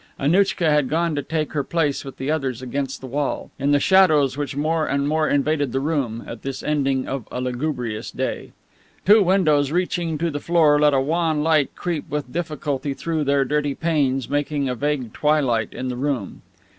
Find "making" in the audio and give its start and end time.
14.27-14.67